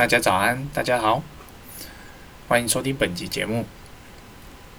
[0.00, 1.22] 大家早安，大家好，
[2.48, 3.66] 欢迎收听本集节目。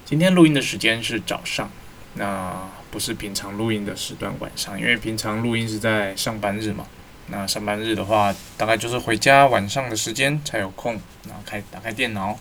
[0.04, 1.70] 今天录音的时间是早上，
[2.16, 6.88] 那不是平常录音的时段晚上，因为平常录音是在上班日嘛。
[7.28, 12.36] 那上班日的话，大概就是回家晚上的时间才有空，然后开打开电脑，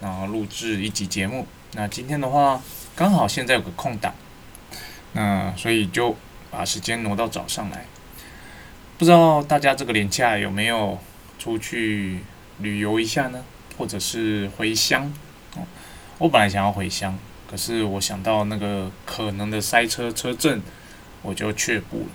[0.00, 1.46] 然后录制一集节目。
[1.74, 2.60] 那今天的话，
[2.96, 4.12] 刚好现在有个空档，
[5.12, 6.16] 那所以就
[6.50, 7.84] 把时间挪到早上来。
[8.98, 10.98] 不知道大家这个年假有没有
[11.38, 12.20] 出去
[12.58, 13.44] 旅游一下呢？
[13.76, 15.12] 或者是回乡？
[16.18, 17.18] 我本来想要回乡，
[17.50, 20.62] 可是我想到那个可能的塞车车阵，
[21.22, 22.08] 我就却步了。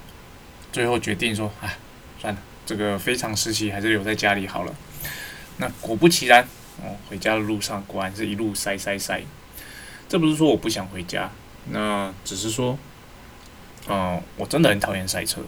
[0.71, 1.76] 最后决定说，哎。
[2.21, 4.71] 算了，这个非常时期还是留在家里好了。
[5.57, 6.43] 那果不其然，
[6.77, 9.23] 哦，回家的路上果然是一路塞塞塞。
[10.07, 11.31] 这不是说我不想回家，
[11.71, 12.77] 那只是说，
[13.88, 15.41] 嗯，我真的很讨厌塞车。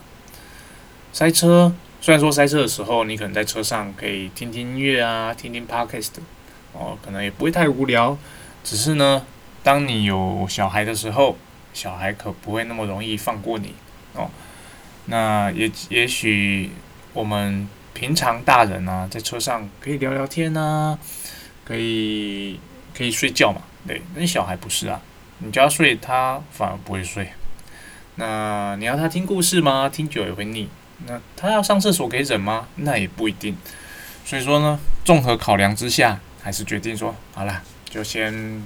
[1.12, 1.72] 塞车，
[2.04, 6.10] 虽然说塞车的时候，你可能在车上可以听听音乐啊，听听 podcast，
[6.74, 8.18] 哦，可能也不会太无聊。
[8.62, 9.26] 只是呢，
[9.64, 11.38] 当你有小孩的时候，
[11.74, 13.74] 小孩可不会那么容易放过你
[14.16, 14.30] 哦。
[15.06, 16.72] 那也也许
[17.14, 21.00] 我们平常大人呢，在车上可以聊聊天啊，
[21.64, 22.60] 可以
[22.94, 24.02] 可以睡觉嘛，对。
[24.14, 25.00] 那小孩不是啊，
[25.38, 27.30] 你叫他睡，他反而不会睡。
[28.16, 29.88] 那你要他听故事吗？
[29.88, 30.68] 听久也会腻。
[31.06, 32.68] 那他要上厕所可以忍吗？
[32.76, 33.58] 那也不一定。
[34.26, 38.64] 所以说呢，综合考量之下，还是决定说，好了，就先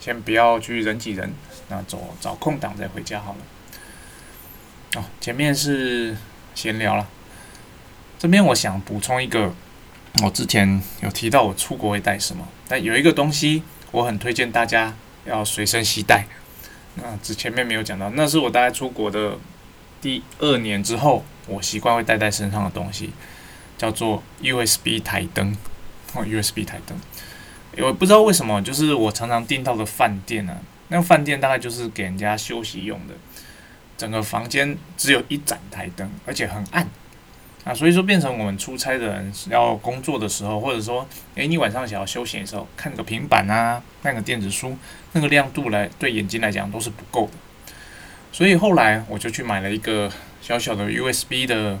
[0.00, 1.32] 先不要去人挤人，
[1.68, 5.00] 那走找空档再回家好了。
[5.00, 6.16] 哦，前面是
[6.54, 7.08] 闲聊了，
[8.18, 9.52] 这边我想补充一个，
[10.22, 16.26] 我之前有提到我出国会带什么，但有一个东西我很推荐大家要随身携带。
[16.94, 19.38] 那只前面没有讲到，那是我大概出国的
[20.00, 23.10] 第二年之后，我习惯会带在身上的东西，
[23.76, 25.56] 叫做 USB 台灯。
[26.14, 26.94] 哦，USB 台灯，
[27.78, 30.54] 我不知道为什么，就是我常常订到的饭店呢，
[30.88, 33.14] 那个饭店大概就是给人家休息用的。
[33.96, 36.86] 整个房间只有一盏台灯，而且很暗
[37.64, 44.76] 啊，所以说变成我们出差的人要工作的时候，或者说，诶，你晚上想要休闲的时候，看个平板啊，看个电子书，
[45.12, 47.32] 那个亮度来对眼睛来讲都是不够的。
[48.32, 50.10] 所以后来我就去买了一个
[50.42, 51.78] 小小的 USB 的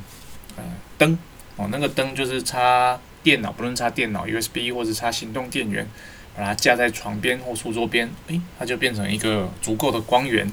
[0.56, 0.62] 呃
[0.96, 1.18] 灯
[1.56, 5.86] 哦，那个灯就是插电脑，不论插电脑 USB 或者插行动电源，
[6.34, 10.50] 把它架在床边或书桌边，诶，它就变成一个足够的光源。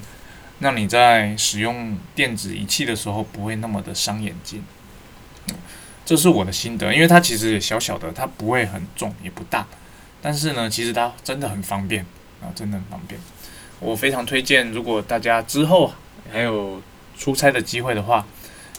[0.58, 4.62] 让你在使用电子仪器的时候不会那么的伤眼睛，
[6.04, 6.92] 这是我的心得。
[6.92, 9.66] 因为它其实小小的，它不会很重也不大，
[10.20, 12.04] 但是呢，其实它真的很方便
[12.42, 13.18] 啊，真的很方便。
[13.78, 15.90] 我非常推荐，如果大家之后
[16.30, 16.82] 还有
[17.20, 18.26] 出差的机会的话，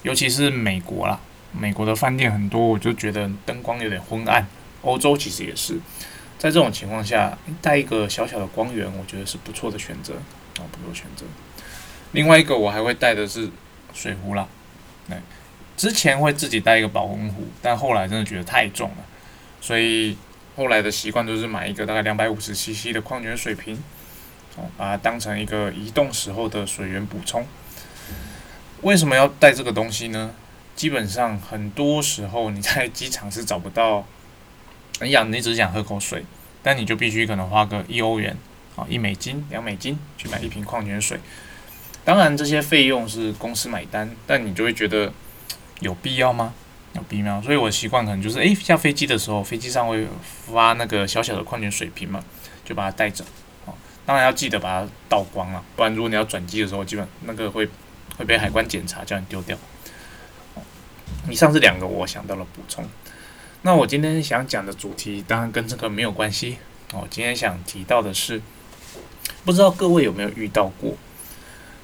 [0.01, 1.19] 尤其是美国啦，
[1.51, 4.47] 美国的饭店很多，我就觉得灯光有点昏暗。
[4.81, 5.75] 欧洲其实也是，
[6.39, 10.15] 在这种情况下，带一个小小的光源，我觉得是不错的选择
[10.57, 11.23] 啊，不错的选择。
[12.13, 13.47] 另外一个我还会带的是
[13.93, 14.47] 水壶啦，
[15.07, 15.19] 对，
[15.77, 19.05] 之前会自己带一个保温壶，但后来真的觉得太重了，
[19.61, 20.17] 所以
[20.55, 23.77] 后来的习惯就是买一个大概两百五十 CC 的矿泉水瓶，
[24.75, 27.45] 把它当成一个移动时候的水源补充。
[28.81, 30.31] 为什么要带这个东西呢？
[30.75, 34.05] 基本上很多时候你在机场是找不到，
[34.99, 36.25] 哎呀，你只想喝口水，
[36.63, 38.35] 但你就必须可能花个一欧元，
[38.75, 41.19] 啊，一美金、两美金去买一瓶矿泉水。
[42.03, 45.13] 当然，这些费用是公司买单，但你就会觉得
[45.81, 46.53] 有必要吗？
[46.93, 50.07] 有必要，所以我习惯可能就是，诶，下飞机的时候，飞机上会
[50.51, 52.23] 发那个小小的矿泉水瓶嘛，
[52.65, 53.23] 就把它带着。
[53.65, 53.73] 哦，
[54.05, 57.69] 当然要记得把它倒光了，不然如果你要转机的时候，基本那个会
[58.17, 59.57] 会被海关检查，叫你丢掉。
[61.29, 62.85] 以上是两个我想到了补充。
[63.61, 66.57] 那我今天想讲的主题，当然跟这个没有关系。
[66.93, 68.41] 哦，今天想提到的是，
[69.45, 70.93] 不知道各位有没有遇到过？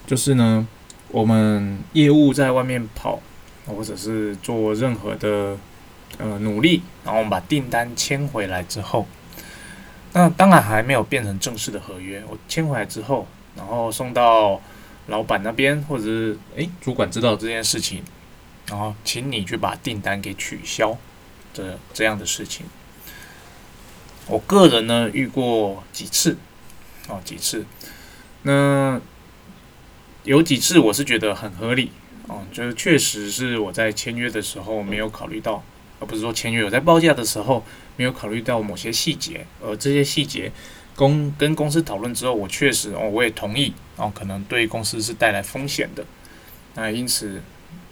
[0.05, 0.67] 就是呢，
[1.09, 3.21] 我们业务在外面跑，
[3.67, 5.57] 或者是做任何的
[6.17, 9.05] 呃努力，然后我们把订单签回来之后，
[10.13, 12.23] 那当然还没有变成正式的合约。
[12.27, 14.59] 我签回来之后，然后送到
[15.07, 18.03] 老板那边，或者是诶主管知道这件事情，
[18.69, 20.97] 然后请你去把订单给取消
[21.53, 22.65] 这这样的事情，
[24.27, 26.37] 我个人呢遇过几次，
[27.07, 27.65] 哦几次，
[28.43, 29.01] 那。
[30.23, 31.89] 有几次我是觉得很合理
[32.27, 35.63] 哦，就是确实是我在签约的时候没有考虑到，
[36.01, 37.63] 而不是说签约我在报价的时候
[37.95, 40.51] 没有考虑到某些细节，而这些细节
[40.97, 46.05] 公跟公司讨论之后，我确实哦我也同意哦，可能对公司是带来风险的，
[46.75, 47.41] 那因此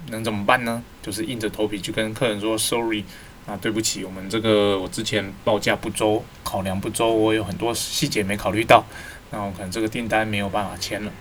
[0.10, 0.84] 能怎么办呢？
[1.02, 3.04] 就是硬着头皮去跟客人说 sorry，
[3.48, 8.86] 啊，对不起，我们这个我之前报价不周，考量不周，我有很多细节没考虑到，
[9.31, 11.12] 那我可能这个订单没有办法签了。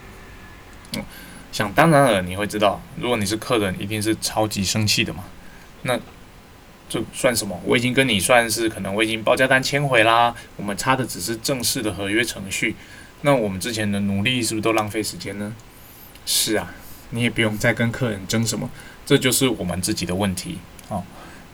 [0.96, 1.02] 嗯，
[1.50, 5.25] 想当然了，你会知道，如果你是客人，一定是超级生气的嘛。
[5.82, 5.98] 那
[6.90, 7.58] 这算什么？
[7.64, 12.76] 我已经跟你算是可能我已经报价单签回啦，我们差的只是正式的合约程序。
[13.24, 15.54] 那我们之前的努力是不是都浪费时间呢？
[16.26, 16.74] 是啊，
[17.08, 18.68] 你也不用再跟客人争什么，
[19.06, 20.58] 这就是我们自己的问题
[20.90, 21.02] 哦。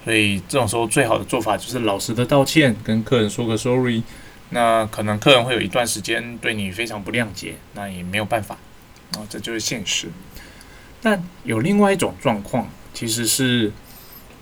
[0.04, 4.02] 所以这种时候最好的做法就是老实的道歉，跟客人说个 sorry。
[4.50, 8.56] 那可能客人会有一段时间对你非常不谅解，那也没有办法
[9.12, 10.08] 啊，这就是现实。
[11.00, 13.72] 但有另外一种状况，其实是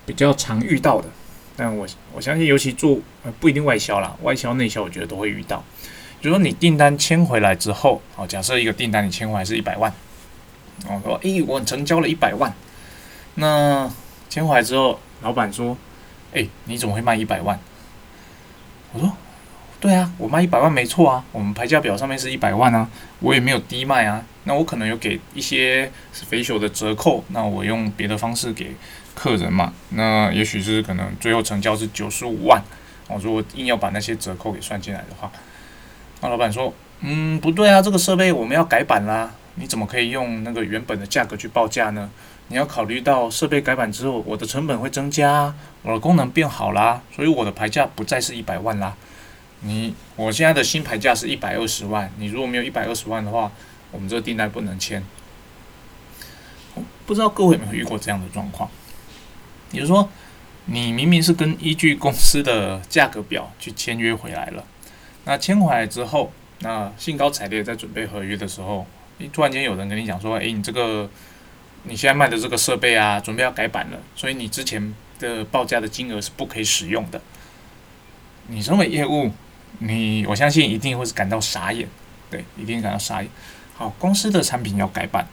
[0.06, 1.08] 比较常遇到的。
[1.56, 2.98] 但我我相信，尤其做
[3.38, 5.62] 不一定外销啦，外销内销我觉得都会遇到。
[6.20, 9.92] 就说你订单签回来之后，好，假设一个订单你签回来是一百万，
[10.86, 12.52] 我说，诶，我成交了一百万，
[13.34, 13.90] 那
[14.28, 14.98] 签回来之后。
[15.20, 15.76] 老板说
[16.32, 17.58] ：“哎，你怎么会卖一百万？”
[18.94, 19.12] 我说
[19.80, 22.88] ：“对啊，我卖一百万没错啊，我们牌价表上面是一百万啊，
[23.18, 24.24] 我也没有低卖啊。
[24.44, 28.76] 那我可能有给一些肥秀的折扣，那我用别的方式给
[29.16, 29.72] 客人嘛。
[29.88, 32.62] 那也许是可能最后成交是九十五万。
[33.08, 35.28] 我如果硬要把那些折扣给算进来的话，
[36.20, 42.10] 那老板说：‘嗯，不对啊，这个设备我们要改版啦，你怎么可以用那个原本的价格去报价呢？’”
[42.50, 48.96] 你要考虑到设备改版之后，我的成本会增加，我的功能变好啦，所以我的牌价不再是一百万啦。
[49.60, 53.52] 你我现在的新牌价是一百二十万，你如果没有一百二十万的话，
[53.92, 55.04] 我们这个订单不能签。
[57.04, 58.70] 不知道各位有没有遇过这样的状况？
[59.72, 60.08] 也就是说，
[60.64, 64.64] 你明明是跟依据公司的价格表去签约回来了，
[65.28, 68.86] 那签回来之后，那兴高采烈在准备合约的时候，
[69.30, 71.08] 突然间有人跟你讲说，诶，你这个。
[71.84, 77.20] 你现在卖的这个设备啊，准备要改版了，所以你之前的报价的金额是不可以使用的。
[78.48, 79.30] 你身为业务，
[79.78, 81.88] 你我相信一定会是感到傻眼，
[82.28, 83.30] 对，一定感到傻眼。
[83.76, 85.28] 好，公司的产品要改版，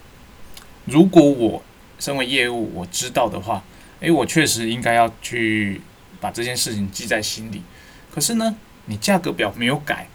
[0.84, 1.62] 如果我
[1.98, 3.62] 身为业务我知道的话，
[3.98, 5.80] 诶，我确实应该要去
[6.20, 7.60] 把这件事情记在心里。
[8.14, 8.56] 可是呢，
[8.86, 10.08] 你价格表没有改，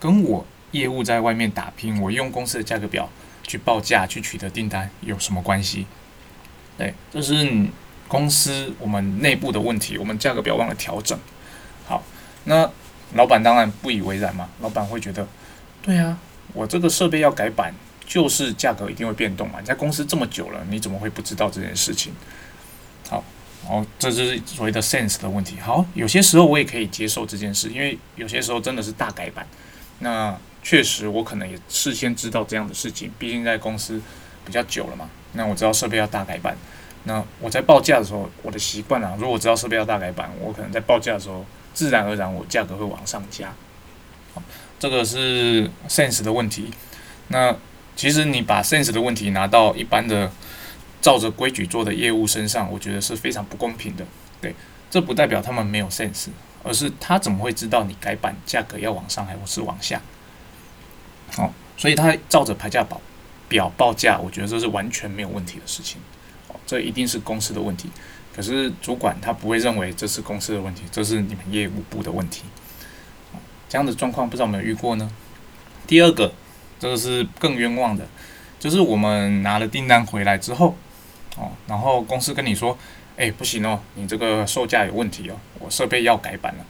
[0.00, 3.08] 跟我业务在外面打拼，我用公司的价格表。
[3.44, 5.84] 去报价去取得订单有什么关系？
[6.78, 7.68] 对，这是你
[8.06, 11.18] 公司我们内部的问题，我们价格表忘了调整。
[11.84, 12.02] 好，
[12.44, 12.70] 那
[13.14, 15.26] 老板当然不以为然嘛，老板会觉得，
[15.82, 16.16] 对啊，
[16.54, 17.74] 我这个设备要改版，
[18.06, 19.58] 就是价格一定会变动嘛。
[19.58, 22.12] 你在公司这么久了，你怎么会不知道这件事情？
[23.68, 25.58] 哦，这就是所谓的 sense 的问题。
[25.60, 29.46] 好，有些时候我也可以接受这件事，因为有些时候真的是大改版，
[29.98, 30.36] 那。
[30.64, 34.00] 确实，我可能也事先知道这样的事情，毕竟在公司
[34.44, 35.10] 比较久了嘛。
[35.32, 36.56] 那我知道设备要大改版，
[37.02, 41.44] 那我在报价的时候，我的习惯啊，如果知道设备要大改版，我可能在报价的时候，
[41.74, 43.52] 自然而然我价格会往上加。
[44.78, 46.70] 这个是 sense 的问题。
[47.26, 47.52] 那
[47.96, 50.30] 其实你把 sense 的问题拿到一般的
[51.02, 54.06] 照着规矩做的业务身上，我觉得是非常不公平的。
[54.40, 54.54] 对，
[54.90, 56.28] 这不代表他们没有 sense，
[56.62, 60.00] 而是他怎么会知道你改版价格要往上还是往下？
[61.36, 63.00] 哦，所以他照着排价表
[63.48, 66.00] 表报价，我觉得这是完全没有问题的事情。
[66.48, 67.90] 哦，这一定是公司的问题。
[68.34, 72.44] 可是主管他不会认为这是公司的问题，这是你们业务部的问题。
[73.68, 75.10] 这样的状况不知道有没有遇过呢？
[75.86, 76.32] 第二个，
[76.78, 78.06] 这个是更冤枉的，
[78.58, 80.76] 就是我们拿了订单回来之后，
[81.36, 82.76] 哦，然后公司跟你说，
[83.16, 86.64] 哎，不行哦，你这个售价有问题哦，我设备要改版了，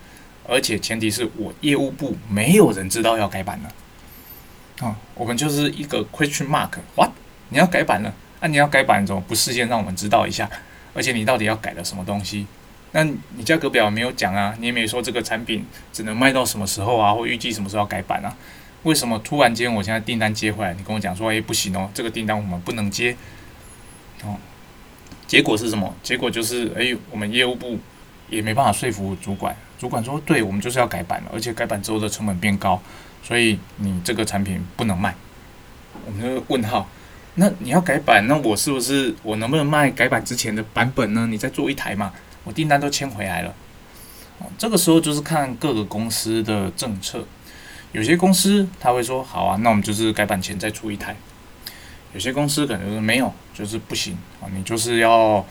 [0.49, 4.87] 而且前提是我业务部没有人知道要改版了。
[4.87, 7.11] 啊，我们就是一个 question mark，what？
[7.49, 8.15] 你要改版了？
[8.41, 10.49] 那你要改版怎么不事先让我们知道一下？
[10.95, 12.47] 而且你到底要改了什么东西？
[12.93, 18.37] 那你价格表没有讲啊，你也没说这个产品只能卖到什么时候啊，或预计什么时候要改版啊？
[18.83, 23.17] 为什么突然间我现在订单接回来，你跟我讲说，诶，不行哦，这个订单我们不能接。
[24.25, 24.37] 哦，
[25.33, 25.91] 结果是什么？
[26.03, 27.79] 结果就是，诶，我们业务部
[28.29, 32.79] 也没办法说服主管，主管说，对我们就是要改版了，而且改版之后的成本变高。
[33.23, 35.15] 所以你这个产品不能卖，
[36.05, 36.87] 我们就问号。
[37.37, 41.27] 那你要改版，那我是不是我能不能卖改版之前的版本呢？
[41.27, 42.13] 你再做一台嘛，
[42.45, 43.55] 我订单都签回来了。
[44.59, 47.25] 这个时候就是看各个公司的政策，
[47.93, 51.17] 有些公司他会说好啊，那我们就是改版前再出一台。
[52.15, 55.45] 有些公司可能就是没有，就是不行啊，你就是要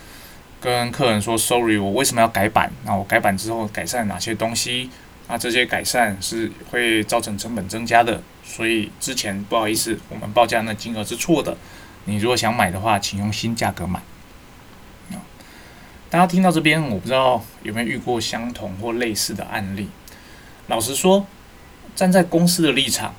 [0.59, 2.71] 跟客人说 sorry，我为什么要改版？
[2.85, 4.89] 那我改版之后改善哪些东西？
[5.27, 11.55] 那这些改善是会造成成本增加的，所以之前不好意思，我们报价那金额是错的。
[12.05, 14.01] 你如果想买的话，请用新价格买。
[16.09, 19.87] 大家听到这边，我不知道有没有遇过相同或类似的案例。
[20.67, 21.25] 老实说，
[21.95, 23.15] 站在公司的立场，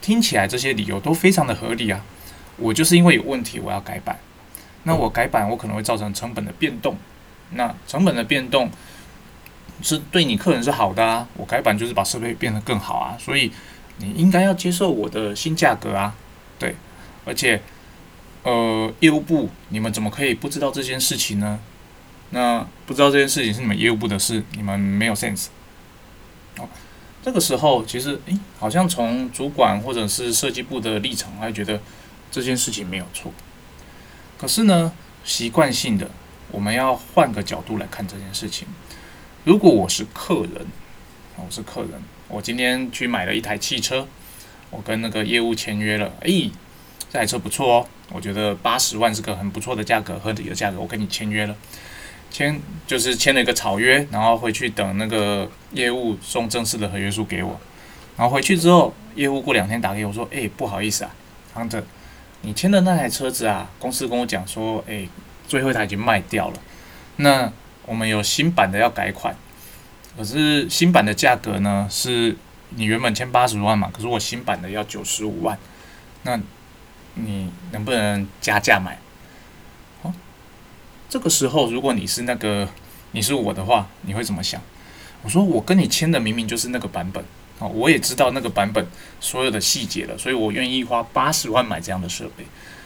[0.00, 2.02] 听起来这些理由都非常的合理啊。
[2.58, 4.18] 我就是因为有问题，我要改版。
[4.84, 6.96] 那我改版，我可能会造成成本的变动。
[7.52, 8.70] 那成本的变动
[9.82, 11.26] 是对你客人是好的啊。
[11.36, 13.50] 我改版就是把设备变得更好啊，所以
[13.98, 16.14] 你应该要接受我的新价格啊。
[16.58, 16.74] 对，
[17.24, 17.60] 而且，
[18.42, 21.58] 呃，业务部你们怎么可以不知道这件事情呢？
[22.30, 25.46] 那不知道这件事情是你们业务部的事，你们没有 sense。
[26.58, 26.68] 哦，
[27.22, 31.80] 这个时候其实，诶，好像从主管或者是设计部的立场，还觉得
[32.30, 33.32] 这件事情没有错。
[34.38, 34.92] 可是呢，
[35.24, 36.10] 习惯性的，
[36.50, 38.66] 我们要换个角度来看这件事情。
[39.44, 40.66] 如果我是客人，
[41.36, 41.92] 我是客人，
[42.28, 44.06] 我今天去买了一台汽车，
[44.70, 46.50] 我跟那个业务签约了，诶，
[47.10, 51.56] 这台车不错哦，我觉得八十万是个很不错的价格，合理的价格，我跟你签约了。
[52.30, 57.58] 签就是签了一个草约，然后回去等那个业务送正式的合约书给我。
[58.18, 61.10] 然后回去之后，业务过两天打给我说：“哎，不好意思啊，
[61.54, 61.82] 康特，
[62.42, 65.08] 你签的那台车子啊，公司跟我讲说，哎，
[65.46, 66.60] 最后一台已经卖掉了。
[67.16, 67.52] 那
[67.84, 69.34] 我们有新版的要改款，
[70.16, 72.36] 可是新版的价格呢，是
[72.70, 75.58] 你原本签八十万嘛，可是我新版的要九十五万，
[76.22, 76.38] 那
[77.14, 78.98] 你能不能加价买？”
[80.02, 80.12] 哦
[81.08, 82.68] 这个时候，如果你是那个
[83.12, 84.60] 你是我的话，你会怎么想？
[85.22, 87.24] 我说我跟你签的明明就是那个版本
[87.58, 88.86] 啊，我也知道那个版本
[89.20, 92.44] 所有的细节了，所以我愿意花八十万买这样的设备。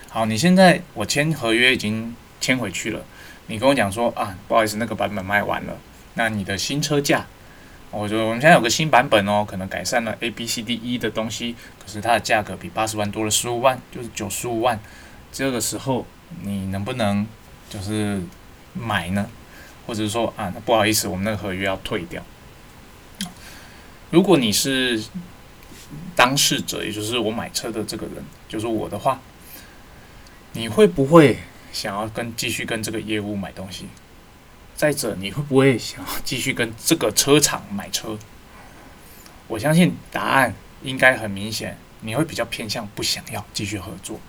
[0.08, 3.00] 好，你现在我签合约已经签回去了，
[3.46, 5.76] 你跟我讲说啊，不好意思，那个版本卖完了，
[6.14, 7.26] 那你的新车价，
[7.90, 14.78] 我说我们现在有个新版本哦，可能改善了 A B C D E 的东西，可是它的价格比八十万多了十五万，就是九十五万。
[15.30, 16.06] 这个时候
[16.42, 17.26] 你能不能？
[17.70, 18.20] 就是
[18.74, 19.26] 买呢，
[19.86, 22.22] 或者说啊，不好意思，我们那个合约要退掉。
[24.12, 25.02] 如果你是
[26.14, 29.18] 当事者，也就是我买车的这个人，就是我的话，
[30.52, 31.38] 你会不会
[31.72, 33.86] 想要跟继续跟这个业务买东西？
[34.76, 38.18] 再者，你会不会想要继续跟这个车厂买车？
[39.48, 44.20] 我相信答案应该很明显，你会比较偏向不想要继续合作，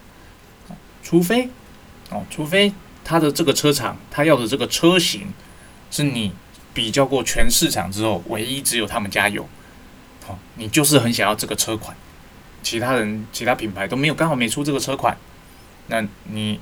[1.03, 1.49] 除非
[2.09, 2.73] 哦，除非。
[3.05, 5.27] 他的这个车厂，他要的这个车型，
[5.91, 6.31] 是你
[6.73, 9.45] 比较过全市场之后，唯一只有他们家有，
[10.55, 11.95] 你就是很想要这个车款，
[12.61, 15.17] 其他人其他品牌都没有，刚好没出这个车款，
[15.87, 16.59] 那你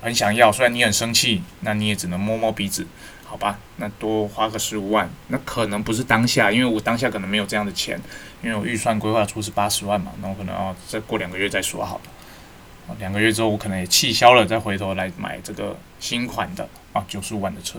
[0.00, 2.86] 很想要，虽然你很生气，那你也只能摸摸鼻子，
[3.24, 8.00] 好吧，那多花个十五万，那可能不是当下，因为我当下可能没有这样的钱，
[8.42, 12.02] 因为我预算规划出是八十万嘛，那我可能要再过两个月再说好了。
[12.98, 17.78] 两个月之后，我可能也气消了，再回头来买这个新款的啊九十五万的车。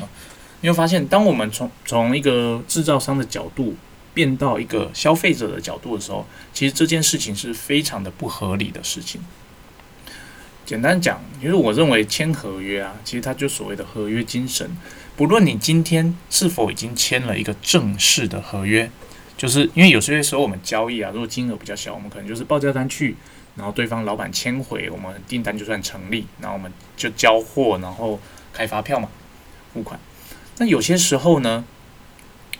[0.00, 0.08] 啊。
[0.62, 3.76] 你会发现，当我们从从一个制造商的角度
[4.12, 9.20] 变到一个消费者的角度的时候，其实这件事情是非常的不合理的事情。
[10.66, 14.70] 简单讲，其实我认为签合约啊，其实它就所谓的合约精神。
[15.16, 18.90] 不论你今天是否已经签了一个正式的合约，
[19.36, 23.16] 就是因为有些时候我们交易啊，如果金额比较小，我们可能就是报价单去。
[23.56, 28.18] 然后对方老板签回，我们订单就算成立，然后我们就交货，然后
[28.52, 29.08] 开发票嘛，
[29.74, 29.98] 付款。
[30.58, 31.64] 那有些时候呢，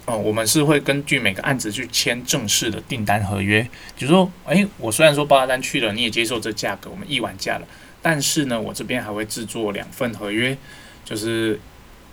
[0.06, 3.62] 哦，我们是会根据每个案子去签正式的订单合约。
[3.96, 7.62] 比如说，哎，我虽然说报价单去了，你也接受这价格，我们一完价了，
[8.02, 10.56] 但是呢，我这边还会制作两份合约，
[11.04, 11.60] 就是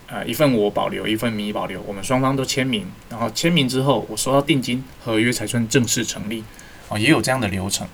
[0.08, 6.44] 呃一份我保留，一份你保留，我们双方都签名，然后签名之后，我收到定金，合约才算正式成立。
[6.90, 7.88] 哦，也有这样的流程。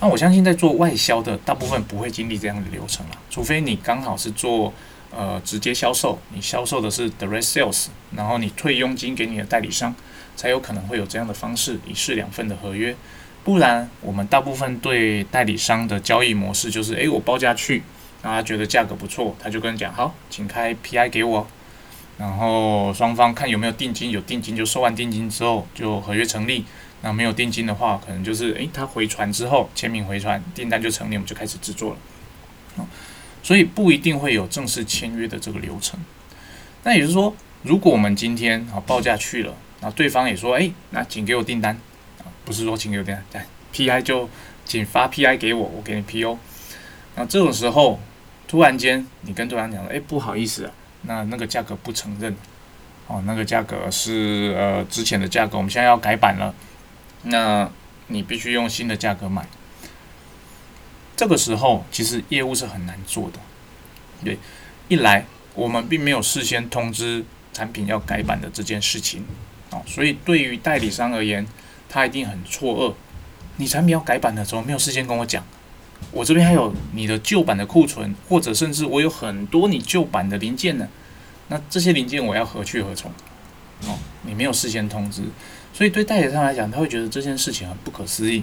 [0.00, 4.72] 那我相信在做外销的大部分不会经历这样的流程了，除非你刚好是做
[5.14, 9.94] 呃直接销售，你销售的是 direct sales，然后你退佣金给你的代理商，
[10.36, 12.96] 才有可能会有这样的方式一式两份的合约。
[13.44, 17.82] 不然我们大部分对代理商的交易模式就是，诶，我报价去，
[18.22, 21.46] 然后他觉得价格不错，他就跟你讲好，请开 PI 给我，
[22.18, 26.64] 然后双方看有没有定金，有定金就收完定金之后就合约成立。
[27.04, 32.86] 那没有定金的话，可能就是诶，他回传之后签名回传，订单就成立，我们就开始制作了。
[33.42, 35.98] 所以不一定会有正式签约的这个流程。
[36.84, 41.76] 那也就是说，如果我们今天啊报价去了，然后对方也说，诶，那请给我订单
[42.18, 44.28] 啊，不是说请给我订单，，P I 就
[44.64, 46.38] 请发 P I 给我，我给你 P O。
[47.14, 48.00] 那这种时候，
[48.48, 50.72] 突然间你跟对方讲了，诶，不好意思啊，
[51.02, 52.34] 那那个价格不承认，
[53.06, 56.54] 哦，那个价格是呃之前的价格，我们现在要改版了。
[57.24, 57.70] 那
[58.08, 59.46] 你必须用新的价格买，
[61.22, 63.38] 这个时候其实业务是很难做的。
[64.24, 64.36] 对，
[64.88, 65.24] 一来
[65.54, 69.24] 我们并没有事先通知产品要改版的这件事情，
[69.70, 71.46] 哦，所以对于代理商而言，
[71.88, 72.94] 他一定很错愕。
[73.58, 75.46] 你产品要改版的时候，没有事先跟我讲，
[76.10, 80.88] 我这边还有你的旧版的库存，或者甚至我有很多你旧版的零件呢，
[81.46, 83.12] 那这些零件我要何去何从？
[83.86, 85.22] 哦，你没有事先通知，
[85.72, 88.42] 所以对代理商来讲，他会觉得这件事情很不可思议。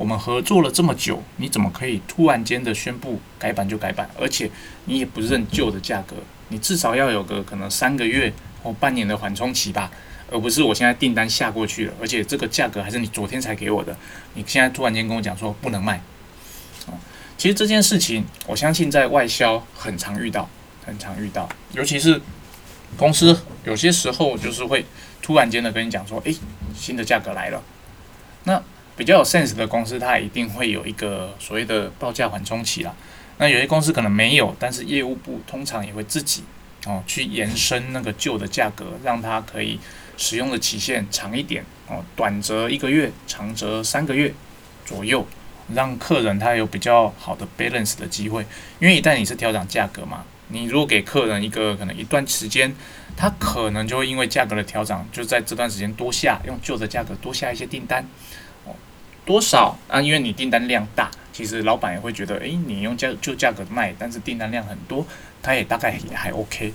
[0.00, 4.08] 我们合作了这么久，你怎么可以突然间的宣布改版就改版？
[4.18, 4.50] 而且
[4.86, 6.16] 你也不认旧的价格，
[6.48, 9.90] 你至少要有个可能三个月或半年的缓冲期吧，
[10.30, 13.94] 而不是我现在订单下过去了，而且这个价格还是你昨天才给我的，
[14.32, 16.00] 你现在突然间跟我讲说不能卖。
[16.86, 16.96] 啊，
[17.36, 20.48] 其实这件事情，我相信在外销很常遇到，
[20.82, 22.18] 很常遇到，尤其是
[22.96, 24.82] 公司有些时候就是会
[25.20, 26.34] 突然间的跟你讲说，诶，
[26.74, 27.62] 新的价格来了，
[28.44, 28.62] 那。
[29.00, 32.94] 比较有 sense 的公司，它一定会有一个所谓的报价缓冲期啦。
[33.38, 36.44] 那有些公司可能没有，但是业务部通常也会自己
[36.84, 39.80] 哦去延伸那个旧的价格，让它可以
[40.18, 44.34] 使用的期限长一点哦，短则一个月，长则三个月
[44.84, 45.26] 左右，
[45.72, 48.44] 让客人他有比较好的 balance 的机会。
[48.80, 52.70] 因为一旦你是调整价格嘛，你如果给客人一个可能一段时间，
[53.16, 58.06] 他可能就会因为价格的调整，就在这段时间多下用旧的价格多下一些订单。
[59.24, 60.00] 多少啊？
[60.00, 65.06] 因为你订单量大，其实老板也会觉得，诶，你用价就价格卖，但是订单量很多，
[65.42, 66.72] 他也大概也还 OK。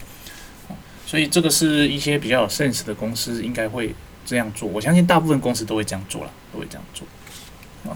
[1.05, 3.93] 所以这个是一些比较有 sense 的公司应该会
[4.25, 4.67] 这样做。
[4.67, 7.07] 我相信大部分公司都会这样做了，都会这样做。
[7.89, 7.95] 啊，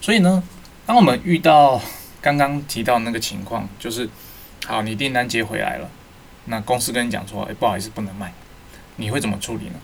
[0.00, 0.42] 所以呢，
[0.86, 1.80] 当我们遇到
[2.20, 4.08] 刚刚提到那个情况，就是
[4.66, 5.90] 好，你订单接回来了，
[6.46, 8.32] 那公司跟你讲说，诶，不好意思，不能卖，
[8.96, 9.74] 你会怎么处理呢？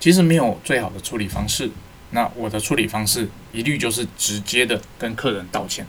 [0.00, 1.70] 其实没有最好的处理方式。
[2.16, 5.86] 那我的处理方式一律就是直接的跟客人道歉，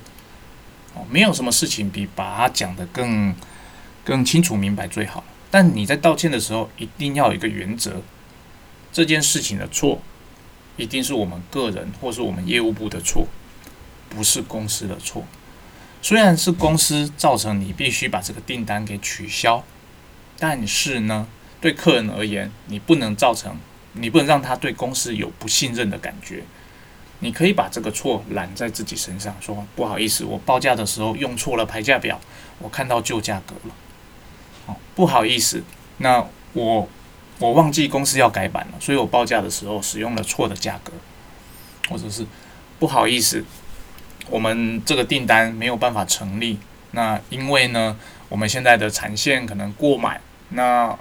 [0.94, 3.34] 哦，没有什么事情比把它讲得更
[4.04, 5.24] 更清楚明白最好。
[5.50, 8.02] 但你在道歉的时候，一定要有一个原则：
[8.92, 10.02] 这件事情的错，
[10.76, 13.26] 一定是我们个人或是我们业务部的错，
[14.10, 15.24] 不是公司的错。
[16.02, 19.64] 虽然是公司造成你必须把这个订单给取消，
[20.38, 21.30] 但是呢，
[21.62, 23.56] 对客人而言，你不能造成。
[24.00, 26.44] 你不能让他对公司有不信任的感觉。
[27.20, 32.20] 你可以把这个错揽在自己身上，说不好意思，我报价的时候用错了排价表，
[32.60, 33.76] 我看到旧价格了。
[34.68, 35.64] 哦，不好意思，
[35.98, 36.88] 那我
[37.40, 40.94] 我忘记公司要改版了，所以我报价的时候使用了错的价格，
[41.90, 42.24] 或者是
[42.78, 43.44] 不好意思，
[44.30, 46.60] 我们这个订单没有办法成立。
[46.92, 47.98] 那因为呢，
[48.30, 50.96] 我们现在的产线可能过满，那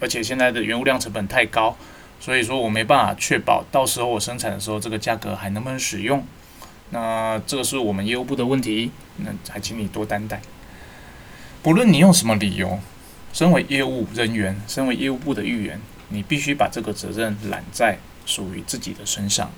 [0.00, 1.74] 而且现在的原物料成本太高。
[2.22, 6.24] 所以说我没办法确保到时候我生产的时候这个价格还能不能使用，
[6.90, 10.40] 那这个是我们业务部的问题，那还请你多担待。
[11.64, 12.78] 不论你用什么理由，
[13.32, 15.80] 身为业务人员，身为业务部的一员，
[16.10, 19.50] 你必须把这个责任揽在属于自己的身上，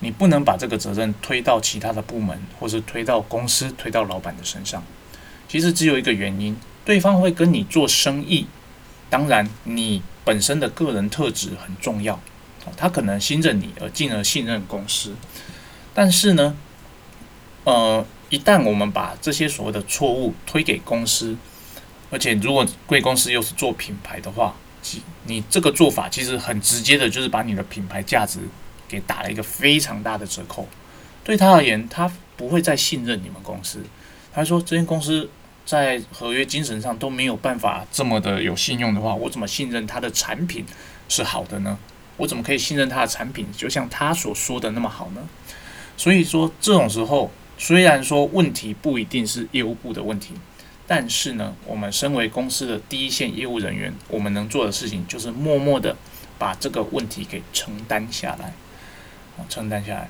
[0.00, 4.82] 你不能把这个责任推到其他的部门，或是推到公司、推到老板的身上。
[5.46, 8.48] 其实只有一个原因，对方会跟你做生意，
[9.08, 10.02] 当然你。
[10.24, 12.20] 本身的个人特质很重要，
[12.76, 15.14] 他可能信任你，而进而信任公司。
[15.92, 16.56] 但是呢，
[17.64, 21.36] 呃，一旦我们把这些所谓的错误推给公司，
[22.10, 24.54] 而且如果贵公司又是做品牌的话，
[25.26, 28.38] 你这个做法其实很直接的，就是把你的品牌价值
[28.86, 30.68] 给打了一个非常大的折扣。
[31.24, 33.84] 对他而言，他不会再信任你们公司。
[34.32, 35.28] 他说：“这间公司。”
[35.64, 40.64] 在合约精神上都没有办法这么的有信用的话，我怎么信任他的产品
[41.08, 41.78] 是好的呢？
[42.16, 45.22] 我怎么可以信任他的产品就像他所说的那么好呢？
[45.96, 50.34] 所以说这种时候，虽然说问题不一定是业务部的问题，
[50.86, 55.96] 但是呢，我们身为公司的第一线业务人员，我们能做的事情就是默默的
[56.38, 58.52] 把这个问题给承担下来，
[59.48, 60.08] 承担下来。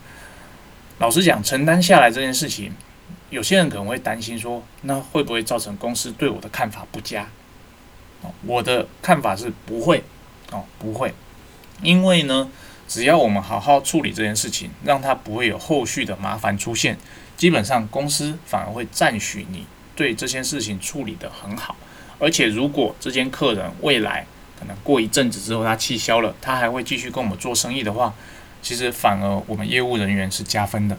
[0.98, 2.72] 老实讲，承担下来这件事情。
[3.32, 7.26] 有些人可能会担心说，那会不会造成公司对我的看法不佳？
[8.20, 10.04] 哦，我的看法是不会，
[10.50, 11.14] 哦，不会，
[11.80, 12.50] 因为呢，
[12.86, 16.98] 只要我们好好处理这件事情，让它不会有后续的麻烦出现，
[17.34, 19.66] 基本上公司反而会赞许你
[19.96, 21.74] 对这件事情处理得很好。
[22.18, 24.26] 而且，如果这间客人未来
[24.60, 28.12] 可能过一阵子之后他气消了，他还会继续跟我们做生意的话，
[28.60, 30.98] 其实反而我们业务人员是加分的，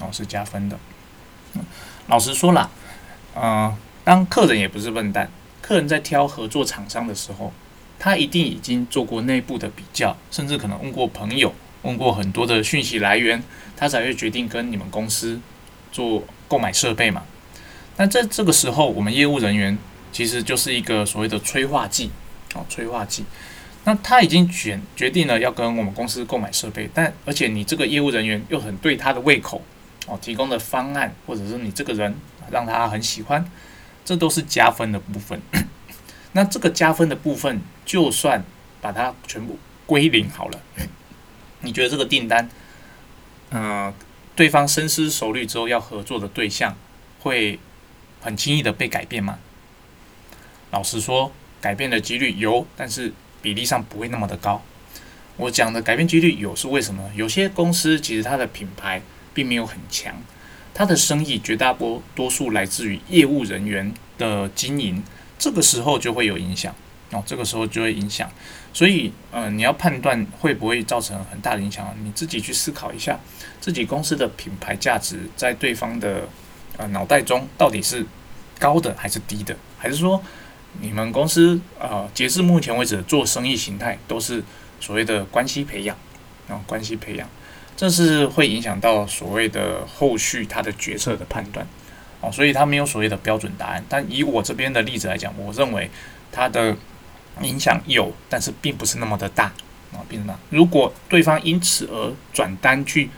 [0.00, 0.78] 哦，是加分的。
[2.06, 2.70] 老实说了，
[3.34, 5.30] 嗯，当客人也不是笨蛋，
[5.62, 7.52] 客人在挑合作厂商的时候，
[7.98, 13.42] 他一定已经做过内部的比较，甚至可能问过朋友，问过很多的讯息来源，
[13.76, 15.40] 他才会决定跟你们公司
[15.90, 17.22] 做购买设备嘛。
[17.96, 19.78] 那在这个时候，我们业务人员
[20.12, 22.10] 其实就是一个所谓的催化剂
[22.54, 23.24] 哦，催化剂。
[23.84, 29.62] 那他已经选决定了要跟我们公司购买设备，但而且你这个业务人员又很对他的胃口
[30.06, 32.14] 哦，提供的方案或者是你这个人
[32.50, 33.44] 让他很喜欢，
[34.04, 35.40] 这都是加分的部分。
[36.32, 38.44] 那这个加分的部分，就算
[38.80, 40.60] 把它全部归零好了，
[41.60, 42.48] 你觉得这个订单，
[43.50, 43.92] 嗯，
[44.36, 46.76] 对方深思熟虑之后要合作的对象，
[47.20, 47.58] 会
[48.20, 49.38] 很轻易的被改变吗？
[50.70, 53.12] 老实说，改变的几率有，但是。
[53.44, 54.62] 比例上不会那么的高。
[55.36, 57.10] 我讲的改变几率有是为什么？
[57.14, 59.02] 有些公司其实它的品牌
[59.34, 60.14] 并没有很强，
[60.72, 65.02] 他的生意绝大多多数来自于业务人员的经营，
[65.36, 66.74] 这个时候就会有影响。
[67.10, 67.22] 哦。
[67.26, 68.30] 这个时候就会影响，
[68.72, 73.18] 所以呃，你要判断会不会造成很大的影响，你自己去思考一下，
[73.60, 76.28] 自己公司的品牌价值在对方的
[76.76, 78.06] 呃脑袋中到底是
[78.58, 80.22] 高的还是低的，还是说？
[80.80, 84.42] 你们公司呃，截至目前为止做生意形态都是
[84.80, 85.96] 所谓的关系培养。
[86.46, 87.26] 啊，关系培养，
[87.76, 91.66] 这是会影响到所谓的后续他的决策的判断
[92.20, 93.84] 哦，所以他没有所谓的标准答案。
[93.88, 95.90] 但以我这边的例子来讲，我认为
[96.30, 96.76] 它的
[97.42, 99.44] 影响有，但是并不是那么的大
[99.92, 100.38] 啊，并不大。
[100.50, 103.10] 如果对方因此而转单去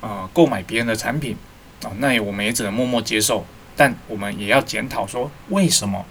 [0.00, 1.36] 呃购买别人的产品
[1.82, 3.44] 啊，那我们也只能默默接受，
[3.76, 6.04] 但我们也要检讨说为什么。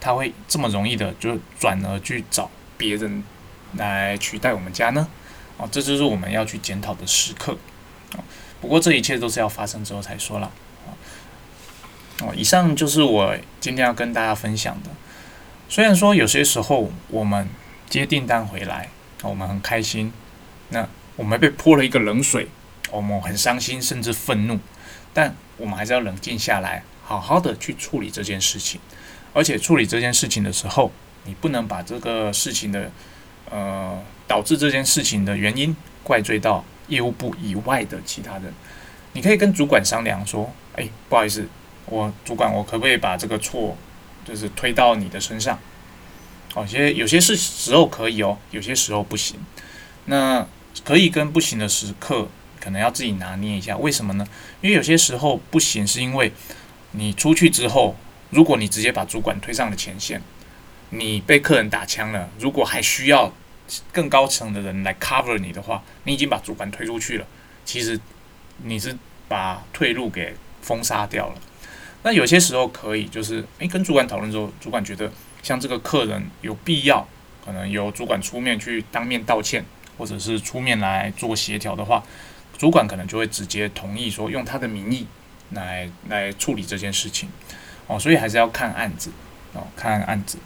[0.00, 3.24] 他会这么容易的就转而去找别人
[3.76, 5.08] 来取代我们家呢？
[5.58, 7.58] 哦，这就是我们要去检讨的时刻。
[8.16, 8.24] 哦，
[8.60, 10.50] 不过这一切都是要发生之后才说了。
[12.20, 14.90] 哦，以上就是我今天要跟大家分享的。
[15.68, 17.48] 虽然说有些时候我们
[17.88, 18.88] 接订单回来，
[19.22, 20.12] 我们很开心，
[20.70, 22.48] 那我们被泼了一个冷水，
[22.90, 24.58] 我们很伤心甚至愤怒，
[25.12, 28.80] 但我们还是要冷静下来，好好的去处理这件事情。
[29.34, 30.90] 而且处理这件事情的时候，
[31.24, 32.90] 你不能把这个事情的，
[33.50, 38.54] 呃，导致这件事情的原因怪罪到业务部以外的其他人。
[39.14, 41.48] 你可以跟主管商量说：“哎，不好意思，
[41.86, 43.76] 我主管，我可不可以把这个错，
[44.24, 45.58] 就是推到你的身上？”
[46.54, 49.36] 有些有些事时候可以哦，有些时候不行。
[50.04, 50.46] 那
[50.84, 52.28] 可以跟不行的时刻，
[52.60, 53.76] 可能要自己拿捏一下。
[53.76, 54.24] 为什么呢？
[54.60, 56.32] 因为有些时候不行，是因为
[56.92, 57.96] 你出去之后。
[58.30, 60.20] 如果你直接把主管推上了前线，
[60.90, 63.32] 你被客人打枪了，如果还需要
[63.92, 67.26] 更高层的人来 cover 你的话，你已经把主管推出去了，
[67.64, 67.98] 其实
[68.58, 68.96] 你是
[69.28, 71.34] 把退路给封杀掉了。
[72.02, 75.10] 那有些时候可以就是诶，跟主管讨论之后，主管觉得
[75.42, 77.06] 像这个客人有必要，
[77.44, 79.64] 可能由主管出面去当面道歉，
[79.98, 82.02] 或者是出面来做协调的话，
[82.56, 85.06] 主管可能就会直接同意说用他的名义
[85.50, 87.28] 来来处理这件事情。
[87.86, 89.10] 哦，所以还是要看案子，
[89.52, 90.38] 哦，看案子。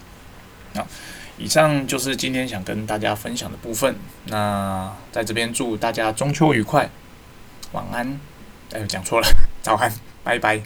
[0.75, 0.87] 啊，
[1.38, 3.97] 以上就是今天想跟大家分享的部分。
[4.27, 6.88] 那在这边祝大家中秋愉快，
[7.73, 8.21] 晚安。
[8.73, 9.27] 哎，讲错了，
[9.62, 9.92] 早安，
[10.25, 10.62] 拜拜。